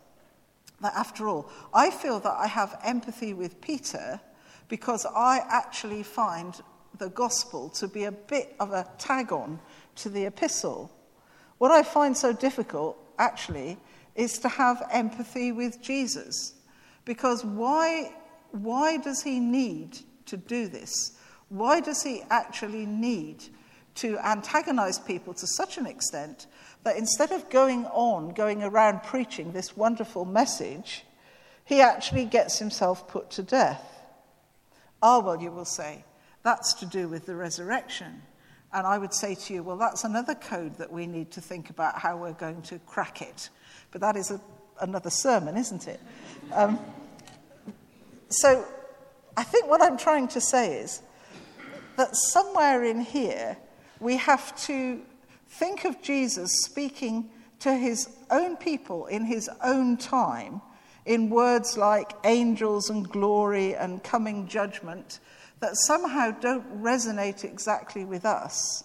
that 0.82 0.92
after 0.94 1.26
all, 1.26 1.48
I 1.72 1.88
feel 1.90 2.20
that 2.20 2.36
I 2.38 2.46
have 2.46 2.78
empathy 2.84 3.32
with 3.32 3.62
Peter 3.62 4.20
because 4.68 5.06
I 5.06 5.40
actually 5.48 6.02
find 6.02 6.60
the 6.98 7.08
gospel 7.08 7.70
to 7.70 7.88
be 7.88 8.04
a 8.04 8.12
bit 8.12 8.54
of 8.60 8.72
a 8.72 8.86
tag 8.98 9.32
on 9.32 9.58
to 9.96 10.10
the 10.10 10.26
epistle. 10.26 10.92
What 11.56 11.70
I 11.70 11.82
find 11.82 12.14
so 12.14 12.34
difficult, 12.34 12.98
actually, 13.18 13.78
is 14.16 14.38
to 14.40 14.50
have 14.50 14.86
empathy 14.92 15.50
with 15.50 15.80
Jesus. 15.80 16.52
Because 17.06 17.46
why 17.46 18.12
why 18.50 18.98
does 18.98 19.22
he 19.22 19.40
need 19.40 19.98
to 20.26 20.36
do 20.36 20.68
this? 20.68 21.12
Why 21.48 21.80
does 21.80 22.02
he 22.02 22.22
actually 22.28 22.84
need 22.84 23.44
to 23.96 24.18
antagonize 24.18 24.98
people 24.98 25.34
to 25.34 25.46
such 25.46 25.78
an 25.78 25.86
extent 25.86 26.46
that 26.84 26.96
instead 26.96 27.32
of 27.32 27.48
going 27.50 27.86
on, 27.86 28.34
going 28.34 28.62
around 28.62 29.02
preaching 29.02 29.52
this 29.52 29.76
wonderful 29.76 30.24
message, 30.24 31.04
he 31.64 31.80
actually 31.80 32.24
gets 32.24 32.58
himself 32.58 33.06
put 33.08 33.30
to 33.30 33.42
death? 33.42 33.82
Ah, 35.02 35.16
oh, 35.16 35.20
well, 35.20 35.40
you 35.40 35.50
will 35.50 35.64
say, 35.64 36.04
that's 36.42 36.74
to 36.74 36.86
do 36.86 37.08
with 37.08 37.26
the 37.26 37.34
resurrection. 37.34 38.22
And 38.72 38.86
I 38.86 38.98
would 38.98 39.12
say 39.12 39.34
to 39.34 39.54
you, 39.54 39.62
well, 39.62 39.76
that's 39.76 40.04
another 40.04 40.34
code 40.34 40.76
that 40.78 40.90
we 40.90 41.06
need 41.06 41.30
to 41.32 41.40
think 41.40 41.70
about 41.70 41.98
how 41.98 42.16
we're 42.16 42.32
going 42.32 42.62
to 42.62 42.78
crack 42.80 43.20
it. 43.20 43.50
But 43.90 44.00
that 44.00 44.16
is 44.16 44.30
a, 44.30 44.40
another 44.80 45.10
sermon, 45.10 45.56
isn't 45.56 45.86
it? 45.86 46.00
Um, 46.52 46.78
so 48.28 48.64
I 49.36 49.44
think 49.44 49.68
what 49.68 49.82
I'm 49.82 49.98
trying 49.98 50.28
to 50.28 50.40
say 50.40 50.74
is 50.74 51.02
that 51.96 52.16
somewhere 52.16 52.82
in 52.84 53.00
here 53.00 53.56
we 54.02 54.16
have 54.16 54.54
to 54.66 55.00
think 55.46 55.84
of 55.84 56.02
Jesus 56.02 56.50
speaking 56.64 57.30
to 57.60 57.72
his 57.72 58.08
own 58.30 58.56
people 58.56 59.06
in 59.06 59.24
his 59.24 59.48
own 59.62 59.96
time 59.96 60.60
in 61.06 61.30
words 61.30 61.76
like 61.76 62.12
angels 62.24 62.90
and 62.90 63.08
glory 63.08 63.74
and 63.74 64.02
coming 64.02 64.48
judgment 64.48 65.20
that 65.60 65.76
somehow 65.76 66.32
don't 66.32 66.82
resonate 66.82 67.44
exactly 67.44 68.04
with 68.04 68.24
us. 68.24 68.82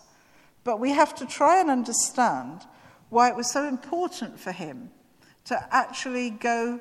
But 0.64 0.80
we 0.80 0.92
have 0.92 1.16
to 1.16 1.26
try 1.26 1.60
and 1.60 1.72
understand 1.72 2.62
why 3.10 3.30
it 3.30 3.36
was 3.36 3.52
so 3.52 3.68
important 3.68 4.40
for 4.40 4.52
him 4.52 4.92
to 5.46 5.68
actually 5.74 6.30
go 6.30 6.80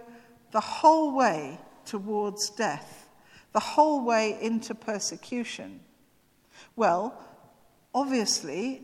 the 0.51 0.61
whole 0.61 1.17
way 1.17 1.59
towards 1.87 2.51
death, 2.51 3.09
the 3.53 3.61
whole 3.61 4.05
way 4.05 4.37
into 4.41 4.75
persecution? 4.75 5.81
Well, 6.75 7.19
Obviously, 7.97 8.83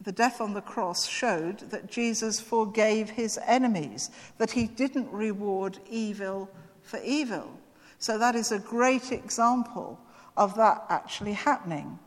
the 0.00 0.12
death 0.12 0.40
on 0.40 0.54
the 0.54 0.60
cross 0.60 1.08
showed 1.08 1.58
that 1.70 1.90
Jesus 1.90 2.40
forgave 2.40 3.10
his 3.10 3.36
enemies, 3.44 4.08
that 4.38 4.52
he 4.52 4.68
didn't 4.68 5.10
reward 5.10 5.80
evil 5.90 6.48
for 6.80 7.00
evil. 7.04 7.58
So 7.98 8.18
that 8.18 8.36
is 8.36 8.52
a 8.52 8.60
great 8.60 9.10
example 9.10 9.98
of 10.36 10.54
that 10.54 10.84
actually 10.88 11.32
happening. 11.32 11.98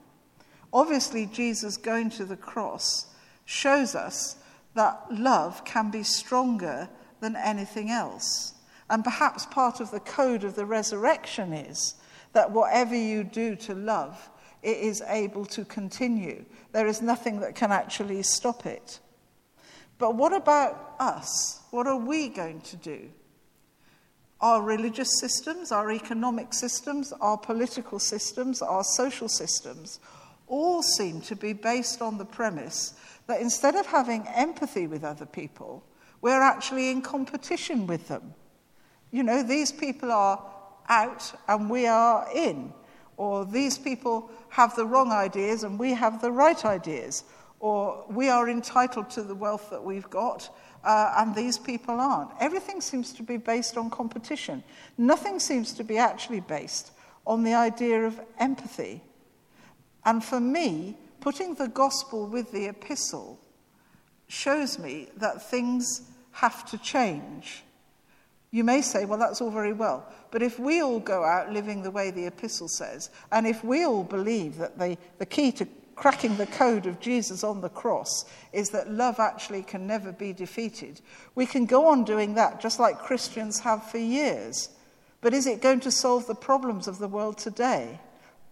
Obviously, 0.72 1.26
Jesus 1.26 1.76
going 1.76 2.10
to 2.12 2.24
the 2.24 2.38
cross 2.38 3.08
shows 3.44 3.94
us 3.94 4.38
that 4.76 5.08
love 5.12 5.66
can 5.66 5.92
be 5.92 6.04
stronger 6.04 6.88
than 7.20 7.36
anything 7.36 7.92
else. 7.92 8.54
And 8.90 9.04
perhaps 9.04 9.46
part 9.46 9.82
of 9.82 9.92
the 9.92 10.00
code 10.00 10.46
of 10.46 10.56
the 10.56 10.66
resurrection 10.66 11.52
is 11.52 11.96
that 12.32 12.52
whatever 12.52 12.96
you 12.96 13.26
do 13.26 13.58
to 13.58 13.74
love, 13.74 14.30
it 14.66 14.78
is 14.78 15.04
able 15.08 15.46
to 15.46 15.64
continue. 15.64 16.44
There 16.72 16.88
is 16.88 17.00
nothing 17.02 17.40
that 17.42 17.54
can 17.54 17.72
actually 17.72 18.24
stop 18.24 18.66
it. 18.66 19.00
But 20.00 20.16
what 20.16 20.34
about 20.34 20.96
us? 21.00 21.62
What 21.70 21.86
are 21.86 21.98
we 21.98 22.30
going 22.30 22.62
to 22.62 22.76
do? 22.76 23.10
Our 24.42 24.64
religious 24.64 25.20
systems, 25.20 25.72
our 25.72 25.92
economic 25.92 26.54
systems, 26.54 27.14
our 27.22 27.38
political 27.38 28.00
systems, 28.00 28.62
our 28.64 28.84
social 28.84 29.30
systems 29.30 30.00
all 30.48 30.82
seem 30.82 31.22
to 31.22 31.36
be 31.36 31.54
based 31.54 32.02
on 32.02 32.18
the 32.18 32.26
premise 32.26 32.96
that 33.28 33.42
instead 33.42 33.76
of 33.76 33.86
having 33.86 34.28
empathy 34.28 34.88
with 34.88 35.04
other 35.04 35.26
people, 35.26 35.84
we're 36.22 36.42
actually 36.42 36.90
in 36.90 37.02
competition 37.02 37.86
with 37.86 38.08
them. 38.08 38.34
You 39.12 39.24
know, 39.24 39.44
these 39.44 39.72
people 39.72 40.12
are 40.12 40.44
out 40.90 41.34
and 41.48 41.70
we 41.70 41.86
are 41.86 42.28
in. 42.34 42.74
Or 43.18 43.46
these 43.46 43.78
people 43.78 44.30
have 44.50 44.76
the 44.76 44.86
wrong 44.86 45.12
ideas 45.12 45.64
and 45.64 45.80
we 45.80 45.94
have 45.94 46.22
the 46.22 46.32
right 46.32 46.64
ideas. 46.66 47.24
Or 47.60 48.06
we 48.10 48.30
are 48.30 48.50
entitled 48.50 49.10
to 49.12 49.24
the 49.24 49.36
wealth 49.36 49.70
that 49.70 49.84
we've 49.84 50.10
got 50.10 50.50
uh, 50.86 51.14
and 51.18 51.34
these 51.34 51.58
people 51.58 52.00
aren't. 52.00 52.30
Everything 52.40 52.80
seems 52.80 53.12
to 53.14 53.24
be 53.24 53.38
based 53.38 53.76
on 53.76 53.90
competition. 53.90 54.64
Nothing 54.98 55.40
seems 55.40 55.74
to 55.74 55.84
be 55.84 55.98
actually 55.98 56.42
based 56.42 56.92
on 57.26 57.44
the 57.44 57.56
idea 57.56 58.06
of 58.06 58.20
empathy. 58.38 59.02
And 60.06 60.24
for 60.24 60.40
me, 60.40 60.96
putting 61.22 61.56
the 61.56 61.68
gospel 61.68 62.28
with 62.28 62.52
the 62.52 62.68
epistle 62.68 63.40
shows 64.28 64.78
me 64.78 65.10
that 65.18 65.50
things 65.50 66.04
have 66.32 66.70
to 66.70 66.78
change. 66.78 67.64
You 68.56 68.64
may 68.64 68.82
say, 68.82 69.04
well, 69.04 69.20
that's 69.20 69.42
all 69.42 69.52
very 69.52 69.74
well. 69.74 70.08
But 70.32 70.42
if 70.42 70.60
we 70.60 70.82
all 70.82 71.02
go 71.02 71.26
out 71.26 71.52
living 71.52 71.84
the 71.84 71.92
way 71.92 72.10
the 72.10 72.28
epistle 72.28 72.70
says, 72.70 73.10
and 73.30 73.46
if 73.46 73.66
we 73.66 73.84
all 73.84 74.06
believe 74.06 74.60
that 74.60 74.80
the, 74.80 74.98
the 75.18 75.26
key 75.26 75.52
to 75.52 75.68
cracking 75.98 76.38
the 76.38 76.46
code 76.46 76.86
of 76.86 77.02
Jesus 77.02 77.44
on 77.44 77.60
the 77.60 77.68
cross 77.68 78.24
is 78.54 78.70
that 78.70 78.90
love 78.90 79.20
actually 79.20 79.62
can 79.62 79.86
never 79.86 80.14
be 80.14 80.32
defeated, 80.32 81.02
we 81.36 81.46
can 81.46 81.66
go 81.66 81.88
on 81.88 82.06
doing 82.06 82.36
that 82.36 82.62
just 82.62 82.80
like 82.80 82.98
Christians 82.98 83.60
have 83.60 83.92
for 83.92 83.98
years. 83.98 84.70
But 85.20 85.34
is 85.34 85.48
it 85.48 85.62
going 85.62 85.82
to 85.82 85.92
solve 85.92 86.26
the 86.26 86.34
problems 86.34 86.88
of 86.88 86.98
the 86.98 87.10
world 87.10 87.38
today? 87.38 88.00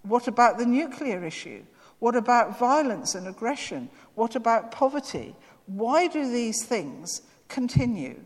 What 0.01 0.27
about 0.27 0.57
the 0.57 0.65
nuclear 0.65 1.23
issue? 1.23 1.63
What 1.99 2.17
about 2.17 2.59
violence 2.59 3.15
and 3.15 3.25
aggression? 3.25 3.87
What 4.15 4.35
about 4.35 4.69
poverty? 4.69 5.33
Why 5.65 6.07
do 6.07 6.29
these 6.29 6.65
things 6.65 7.21
continue? 7.47 8.19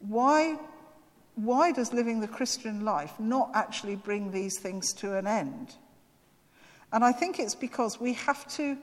Why 0.00 0.58
why 1.38 1.70
does 1.70 1.92
living 1.92 2.20
the 2.20 2.26
Christian 2.26 2.84
life 2.84 3.12
not 3.20 3.52
actually 3.54 3.94
bring 3.94 4.32
these 4.32 4.58
things 4.58 4.92
to 4.94 5.16
an 5.16 5.26
end? 5.26 5.76
And 6.92 7.04
I 7.04 7.12
think 7.12 7.38
it's 7.38 7.54
because 7.54 8.00
we 8.00 8.14
have 8.14 8.48
to, 8.56 8.76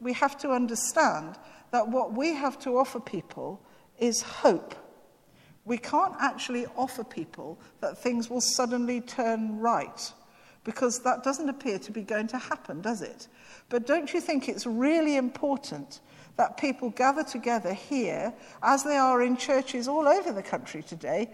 we 0.00 0.14
have 0.14 0.38
to 0.38 0.52
understand 0.52 1.36
that 1.70 1.88
what 1.88 2.14
we 2.14 2.32
have 2.34 2.58
to 2.60 2.78
offer 2.78 2.98
people 2.98 3.60
is 3.98 4.22
hope. 4.22 4.74
We 5.66 5.76
can't 5.76 6.14
actually 6.18 6.66
offer 6.76 7.04
people 7.04 7.58
that 7.80 7.98
things 7.98 8.30
will 8.30 8.40
suddenly 8.40 9.02
turn 9.02 9.58
right 9.58 10.12
because 10.64 11.00
that 11.00 11.22
doesn't 11.22 11.48
appear 11.48 11.78
to 11.80 11.92
be 11.92 12.02
going 12.02 12.28
to 12.28 12.38
happen, 12.38 12.80
does 12.80 13.02
it? 13.02 13.28
But 13.68 13.86
don't 13.86 14.14
you 14.14 14.20
think 14.20 14.48
it's 14.48 14.64
really 14.64 15.16
important 15.16 16.00
that 16.36 16.56
people 16.56 16.88
gather 16.90 17.22
together 17.22 17.74
here, 17.74 18.32
as 18.62 18.82
they 18.82 18.96
are 18.96 19.22
in 19.22 19.36
churches 19.36 19.88
all 19.88 20.08
over 20.08 20.32
the 20.32 20.42
country 20.42 20.82
today, 20.82 21.28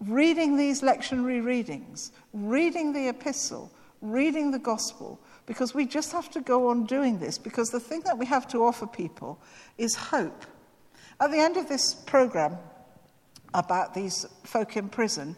reading 0.00 0.56
these 0.56 0.82
lectionary 0.82 1.42
readings, 1.44 2.12
reading 2.32 2.92
the 2.92 3.08
epistle, 3.08 3.70
reading 4.00 4.50
the 4.50 4.58
gospel, 4.58 5.18
because 5.46 5.74
we 5.74 5.86
just 5.86 6.12
have 6.12 6.30
to 6.30 6.40
go 6.40 6.68
on 6.68 6.84
doing 6.84 7.18
this, 7.18 7.38
because 7.38 7.70
the 7.70 7.80
thing 7.80 8.00
that 8.00 8.18
we 8.18 8.26
have 8.26 8.46
to 8.48 8.64
offer 8.64 8.86
people 8.86 9.40
is 9.78 9.94
hope. 9.94 10.44
At 11.20 11.30
the 11.30 11.38
end 11.38 11.56
of 11.56 11.68
this 11.68 11.94
program 11.94 12.56
about 13.54 13.94
these 13.94 14.26
folk 14.44 14.76
in 14.76 14.88
prison, 14.88 15.36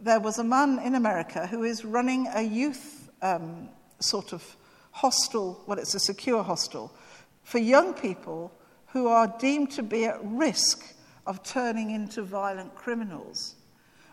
there 0.00 0.20
was 0.20 0.38
a 0.38 0.44
man 0.44 0.78
in 0.78 0.94
America 0.94 1.46
who 1.46 1.64
is 1.64 1.84
running 1.84 2.28
a 2.34 2.42
youth 2.42 3.10
um, 3.22 3.68
sort 3.98 4.32
of 4.32 4.56
hostel, 4.92 5.62
well, 5.66 5.78
it's 5.78 5.94
a 5.94 6.00
secure 6.00 6.42
hostel, 6.42 6.94
for 7.42 7.58
young 7.58 7.92
people 7.92 8.52
who 8.88 9.08
are 9.08 9.34
deemed 9.38 9.70
to 9.72 9.82
be 9.82 10.04
at 10.04 10.18
risk 10.22 10.94
of 11.26 11.42
turning 11.42 11.90
into 11.90 12.22
violent 12.22 12.74
criminals. 12.74 13.55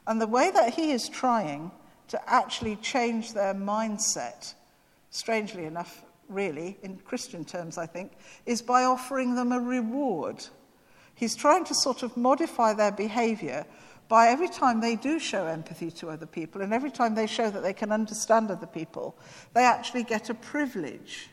And 0.08 0.20
the 0.20 0.28
way 0.28 0.52
that 0.52 0.74
he 0.74 0.92
is 0.92 1.08
trying 1.10 1.72
to 2.10 2.30
actually 2.30 2.76
change 2.78 3.34
their 3.34 3.54
mindset, 3.54 4.54
strangely 5.10 5.66
enough, 5.66 6.04
really, 6.30 6.78
in 6.84 6.98
Christian 6.98 7.46
terms, 7.46 7.78
I 7.78 7.86
think, 7.86 8.12
is 8.46 8.62
by 8.62 8.84
offering 8.84 9.36
them 9.36 9.52
a 9.52 9.60
reward. 9.60 10.46
He's 11.16 11.36
trying 11.36 11.64
to 11.66 11.76
sort 11.76 12.04
of 12.04 12.18
modify 12.18 12.74
their 12.74 12.92
behavior 12.92 13.66
by 14.10 14.28
every 14.28 14.50
time 14.50 14.82
they 14.82 14.96
do 14.96 15.20
show 15.20 15.48
empathy 15.48 15.90
to 15.90 16.10
other 16.10 16.26
people 16.26 16.62
and 16.62 16.74
every 16.74 16.92
time 16.92 17.16
they 17.16 17.28
show 17.28 17.50
that 17.50 17.64
they 17.64 17.74
can 17.74 17.92
understand 17.92 18.52
other 18.52 18.68
people, 18.68 19.16
they 19.54 19.64
actually 19.64 20.04
get 20.04 20.30
a 20.30 20.34
privilege. 20.34 21.30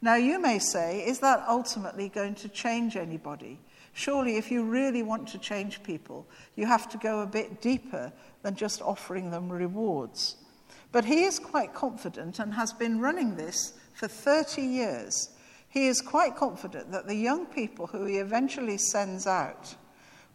Now, 0.00 0.14
you 0.14 0.40
may 0.40 0.58
say, 0.58 1.00
is 1.06 1.18
that 1.20 1.44
ultimately 1.48 2.08
going 2.08 2.36
to 2.36 2.48
change 2.48 2.96
anybody? 2.96 3.58
Surely, 3.98 4.36
if 4.36 4.52
you 4.52 4.62
really 4.62 5.02
want 5.02 5.26
to 5.26 5.38
change 5.38 5.82
people, 5.82 6.24
you 6.54 6.66
have 6.66 6.88
to 6.88 6.98
go 6.98 7.18
a 7.18 7.26
bit 7.26 7.60
deeper 7.60 8.12
than 8.42 8.54
just 8.54 8.80
offering 8.80 9.32
them 9.32 9.50
rewards. 9.50 10.36
But 10.92 11.04
he 11.04 11.24
is 11.24 11.40
quite 11.40 11.74
confident 11.74 12.38
and 12.38 12.54
has 12.54 12.72
been 12.72 13.00
running 13.00 13.34
this 13.34 13.72
for 13.94 14.06
30 14.06 14.62
years. 14.62 15.30
He 15.68 15.88
is 15.88 16.00
quite 16.00 16.36
confident 16.36 16.92
that 16.92 17.08
the 17.08 17.16
young 17.16 17.44
people 17.46 17.88
who 17.88 18.04
he 18.04 18.18
eventually 18.18 18.78
sends 18.78 19.26
out 19.26 19.74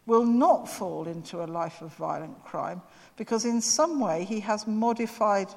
will 0.04 0.26
not 0.26 0.68
fall 0.68 1.08
into 1.08 1.42
a 1.42 1.46
life 1.46 1.80
of 1.80 1.94
violent 1.94 2.44
crime 2.44 2.82
because, 3.16 3.46
in 3.46 3.62
some 3.62 3.98
way, 3.98 4.24
he 4.24 4.40
has 4.40 4.66
modified 4.66 5.48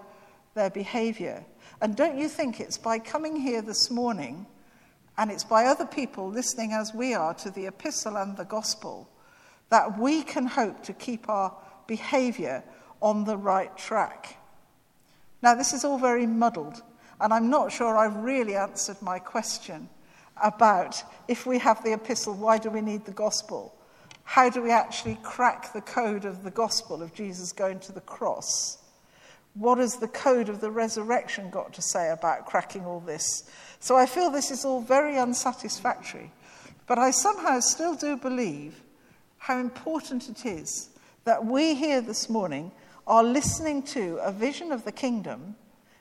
their 0.54 0.70
behavior. 0.70 1.44
And 1.82 1.98
don't 1.98 2.18
you 2.18 2.30
think 2.30 2.62
it's 2.62 2.78
by 2.78 3.00
coming 3.00 3.36
here 3.36 3.62
this 3.62 3.92
morning 3.92 4.48
and 5.18 5.32
it's 5.32 5.44
by 5.44 5.66
other 5.66 5.86
people 5.86 6.30
listening 6.30 6.74
as 6.74 6.94
we 6.94 7.14
are 7.14 7.34
to 7.36 7.50
the 7.50 7.66
epistle 7.66 8.18
and 8.18 8.38
the 8.38 8.46
gospel 8.46 9.10
that 9.70 10.00
we 10.00 10.24
can 10.24 10.46
hope 10.46 10.84
to 10.84 10.94
keep 10.94 11.28
our 11.28 11.56
behavior 11.88 12.64
on 13.02 13.26
the 13.26 13.38
right 13.38 13.76
track. 13.78 14.38
Now, 15.42 15.56
this 15.56 15.74
is 15.74 15.84
all 15.84 15.98
very 15.98 16.26
muddled, 16.26 16.82
and 17.20 17.34
I'm 17.34 17.50
not 17.50 17.72
sure 17.72 17.98
I've 17.98 18.16
really 18.18 18.56
answered 18.56 19.02
my 19.02 19.20
question 19.20 19.90
about 20.42 21.04
if 21.28 21.46
we 21.46 21.60
have 21.60 21.84
the 21.84 21.94
epistle, 21.94 22.34
why 22.34 22.58
do 22.58 22.70
we 22.70 22.82
need 22.82 23.06
the 23.06 23.12
gospel? 23.12 23.74
How 24.24 24.50
do 24.50 24.62
we 24.62 24.72
actually 24.72 25.18
crack 25.24 25.74
the 25.74 25.82
code 25.82 26.26
of 26.26 26.44
the 26.44 26.52
gospel 26.52 27.02
of 27.02 27.14
Jesus 27.14 27.52
going 27.52 27.80
to 27.82 27.92
the 27.92 28.02
cross? 28.02 28.78
What 29.54 29.80
has 29.80 29.96
the 29.96 30.08
code 30.08 30.50
of 30.50 30.62
the 30.62 30.72
resurrection 30.72 31.50
got 31.50 31.74
to 31.74 31.82
say 31.82 32.12
about 32.12 32.46
cracking 32.46 32.86
all 32.86 33.00
this? 33.00 33.50
So 33.80 33.96
I 33.96 34.06
feel 34.06 34.30
this 34.30 34.52
is 34.52 34.66
all 34.66 34.82
very 34.82 35.18
unsatisfactory. 35.18 36.32
But 36.86 36.98
I 36.98 37.12
somehow 37.12 37.60
still 37.60 37.96
do 37.96 38.16
believe 38.16 38.82
how 39.38 39.60
important 39.60 40.30
it 40.30 40.46
is 40.46 40.90
that 41.26 41.46
we 41.46 41.76
here 41.76 42.02
this 42.02 42.30
morning 42.30 42.72
are 43.06 43.24
listening 43.24 43.84
to 43.84 44.18
a 44.18 44.32
vision 44.32 44.72
of 44.72 44.86
the 44.86 44.92
kingdom, 44.92 45.56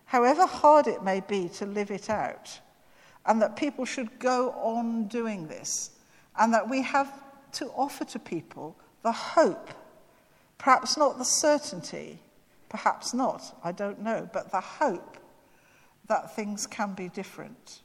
however 0.05 0.47
hard 0.47 0.87
it 0.87 1.03
may 1.03 1.21
be 1.21 1.49
to 1.49 1.67
live 1.67 1.91
it 1.91 2.09
out, 2.09 2.61
and 3.27 3.43
that 3.43 3.57
people 3.57 3.85
should 3.85 4.19
go 4.19 4.51
on 4.53 5.09
doing 5.09 5.49
this, 5.49 5.91
and 6.39 6.55
that 6.55 6.69
we 6.69 6.83
have 6.83 7.13
to 7.53 7.67
offer 7.71 8.05
to 8.05 8.19
people 8.19 8.77
the 9.03 9.13
hope, 9.13 9.71
perhaps 10.59 10.97
not 10.97 11.19
the 11.19 11.25
certainty, 11.25 12.21
perhaps 12.69 13.15
not, 13.15 13.59
I 13.63 13.73
don't 13.73 14.01
know, 14.01 14.29
but 14.33 14.51
the 14.51 14.61
hope 14.61 15.19
that 16.09 16.35
things 16.35 16.67
can 16.67 16.95
be 16.95 17.09
different. 17.09 17.81